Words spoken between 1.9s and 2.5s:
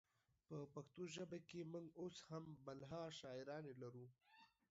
اوس هم